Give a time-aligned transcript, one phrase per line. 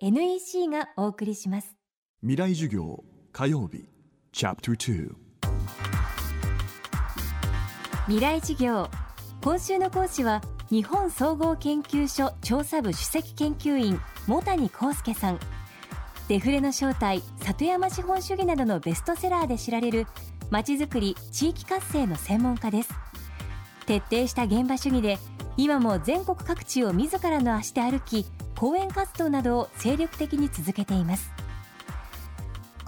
[0.00, 1.74] NEC がお送りします。
[2.20, 3.02] 未来授業
[3.32, 3.88] 火曜日
[4.30, 5.10] チャプター
[8.06, 8.88] 未来授業
[9.42, 10.40] 今週の講師は
[10.70, 15.40] 日本総合研究所調査部首席研究員茂谷幸介さん。
[16.28, 20.06] デフレの正体里山資本主義などのベストセラーで知られる
[20.50, 22.90] まちづくり地域活性の専門家です。
[23.86, 25.18] 徹底した現場主義で
[25.56, 28.26] 今も全国各地を自らの足で歩き
[28.58, 31.30] 講演活動などを精力的に続けています。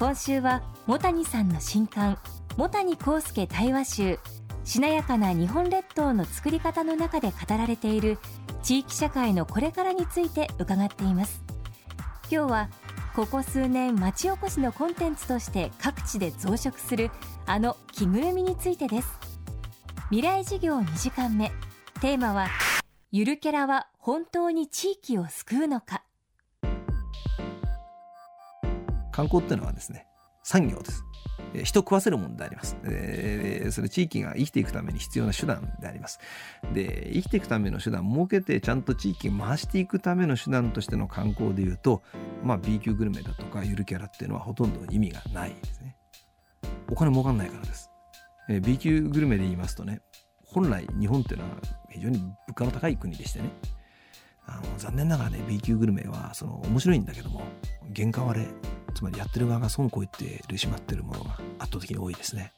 [0.00, 2.18] 今週は茂谷さんの新刊
[2.56, 4.18] 茂谷幸介対話集
[4.64, 8.18] しなやかな日本列島の作り方の中で語られている
[8.64, 11.40] 地域社会のこれからについて伺っています。
[12.32, 12.68] 今日は
[13.14, 17.12] ここ数年町おこしのコンテンツとして各地で増殖する
[17.46, 19.08] あの着ぐるみについてです。
[20.10, 21.52] 未来事業2時間目。
[22.00, 22.48] テーマは
[23.12, 26.02] ゆるキャラは本当に地域を救うのか？
[29.12, 30.06] 観光っていうのはですね
[30.42, 31.04] 産業です
[31.64, 32.78] 人食わせるものであります。
[32.82, 36.18] でそれ地域が生きていくために必要な手段であります。
[36.72, 42.00] で生きていくための手段設けてちゃんと地域回していくための手段としての観光でいうと、
[42.42, 45.96] まあ、B 級グルメだとかゆるキャラっていうのはほとんど意味がないですね。
[46.90, 47.90] お金儲かんないからです。
[48.48, 50.00] え B 級グルメで言いますとね
[50.46, 51.56] 本来日本っていうのは
[51.90, 53.50] 非常に物価の高い国でしてね
[54.46, 57.42] あの残念ながらね B 級グルメはその面白いんだけども
[57.94, 58.46] 原価割れ
[58.94, 62.52] つまりやってる側が損こいてるしまってるものが圧倒的に多いですね。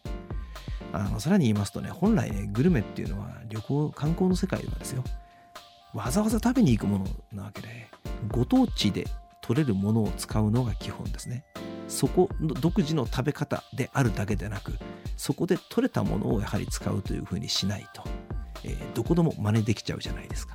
[0.94, 5.05] あのさらに言いますとね本来ねグルメっていうのは旅行観光の世界はですよ。
[5.94, 7.89] わざわざ食べに行くものなわけで
[8.28, 9.06] ご当地で
[9.42, 11.44] 取れるものを使うのが基本ですね。
[11.89, 14.72] そこの独自の食べ方であるだけでなく
[15.17, 18.02] そこで取れたものをやはり使うというふうにしないと、
[18.64, 20.55] えー、どこでも真似できちゃうじゃないですか。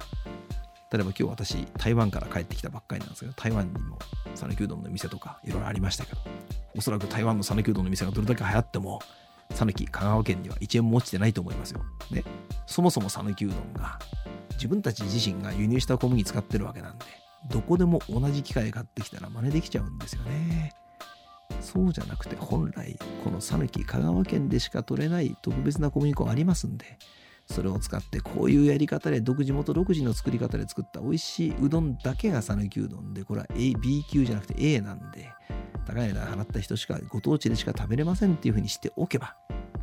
[0.91, 3.99] 例えば今日私台湾から帰ってきたばっかりなんですけど台湾にも
[4.35, 6.21] 讃岐うどんの店とかいろいろありましたけど
[6.75, 8.99] おそらく台湾の讃岐うどんの店がどれだけ流行っても
[9.53, 11.81] 讃岐香川県には1円も落ちてないと思いますよ。
[12.11, 12.23] で
[12.65, 13.99] そもそも讃岐うどんが
[14.53, 17.05] 自分たち自身が輸入した小麦使ってるわけなんで
[17.49, 20.73] どこでも同じ機械買ってきたら真似できちゃうんですよね。
[21.61, 26.97] そうじゃなくて本来この讃岐香川県でしか取れない特別な小麦粉ありますんで
[27.47, 35.29] それを使ってこういうやり方で独自元独自の作り方で作った美味しいうどんだけが讃岐うどんでこれは A B 級じゃなくて A なんで
[35.85, 39.35] 高い値段払った人しかご当地でしか食べれませんっていうふうにしておけば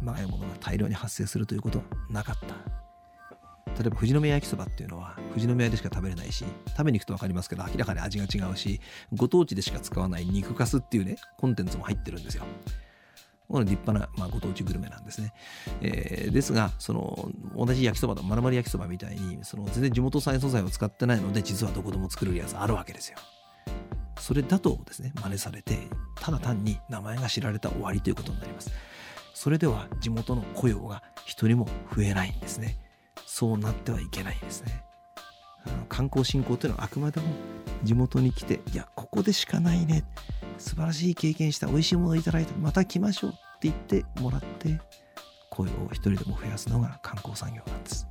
[0.02, 2.84] まがいものが大量に発生するということはなかった。
[3.74, 8.80] 例えば富士宮焼きそばっていうのは富士宮でしか食べれないし食べに行くと分かりますけど明らかに味が違うし
[9.12, 12.44] ご当地でしか使わない肉かすっていうねコンテンツも入ってるんですよ。
[13.48, 15.32] これ立派な、まあ、ご当地グルメなんですね。
[15.80, 23.18] えー、ですが、その同じ焼きそばと丸々焼きそばみたいに、その全然地元産素材を使ってないので、実はどこでも作れるやつあるわけですよ。
[24.18, 25.78] それだとですね、真似されて、
[26.16, 28.70] ただ単に名前が知られた終わりということになります。
[29.34, 32.78] それでは地元の雇用が一人も増えないんですね。
[33.26, 34.84] そうなってはいけないんですね。
[35.66, 37.26] あの観光振興というのはあくまでも
[37.82, 40.04] 地元に来て、いや、ここでしかないね。
[40.64, 43.38] 素晴らしい経験した美味しいものをいただいてまた来ましょうって
[43.68, 44.80] 言ってもらって
[45.50, 48.08] 雇用を一人でも増やすのが観光産業なんです。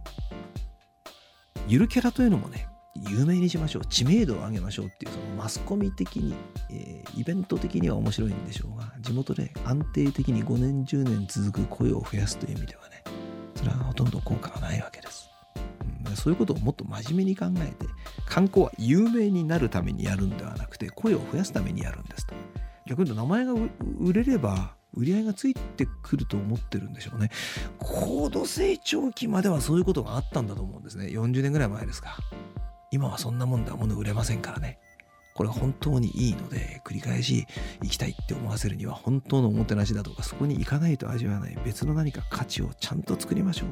[1.68, 2.68] ゆるキャラというのもね
[3.10, 3.86] 有名にしましょう。
[3.88, 6.36] 知名度を上げましょうっていうそのマスコミ的に、
[6.70, 13.04] えー、イベント的には面白いんでしょうが地元で安定的に5年10年続く雇用を増やすという意味ではね
[13.56, 15.30] それはほとんど効果がないわけです、
[16.06, 17.88] うん、そういうことをもっと真面目に考えて
[18.26, 22.34] 観光は有名になるためにやるんではなくて声を増やすためにやるんですと。
[22.88, 23.54] 逆に言うと名前が
[24.00, 27.30] 売れれば売り上げがついてくると思ってるんでしょうね。
[27.80, 31.08] 高度成長期まではそういうことがあったんだと思うんですね。
[31.08, 32.18] 40年ぐらい前ですか。
[32.92, 34.80] 今はそんなもんでは物売れませんからね。
[35.34, 37.48] これは本当にいいので繰り返し
[37.82, 43.70] 行きたいって思わせるには本当のおもてなしだとかそこに行かないと味わわない別の何か価値をちゃんと作りましょう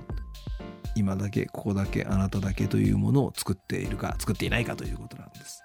[0.96, 5.64] 今だけここだけあなただけというものを作っているか作っていないかということなんです。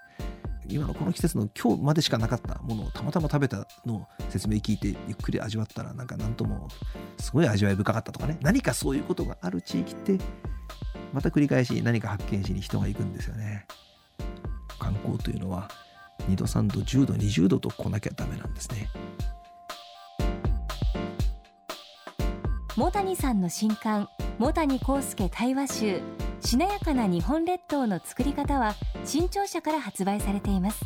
[0.69, 6.69] 今のこの季節の今日までしかなかったものをたまたま食べたのを説明聞いてゆっくり味わったらなんか何とも
[7.19, 8.39] すごい味わい深かったとかね。
[8.41, 10.19] 何かそういうことがある地域って
[11.13, 13.67] また繰り返し何か発見しに人が行くんですよね。
[14.79, 15.69] 観光というのは
[16.29, 18.89] 2度3度10度20度と来なきゃダメなんですね。
[22.77, 24.09] 茂谷さんの新刊
[24.39, 26.26] 茂谷幸介対話集。
[26.47, 30.81] しなやかな日本列島の作り方は新潮社から発売されています。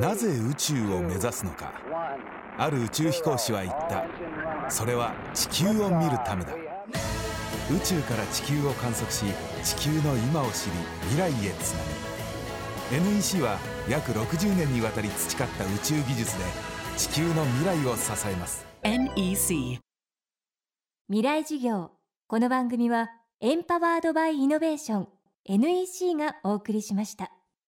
[0.00, 1.72] なぜ宇宙を目指すのか。
[2.56, 4.70] ある宇宙飛行士は言った。
[4.70, 6.52] それは地球を見るためだ。
[7.68, 9.24] 宇宙から地球を観測し
[9.64, 10.72] 地球の今を知り
[11.10, 11.82] 未来へつな
[13.00, 13.10] ぐ。
[13.16, 16.44] NEC は約60年にわたり培った宇宙技術で
[16.96, 18.66] 地球の未来を支えます。
[18.82, 19.78] NEC
[21.08, 21.92] 未来授業。
[22.26, 23.08] この番組は
[23.40, 25.08] エンパワードバイイノベーション
[25.44, 27.30] NEC がお送りしました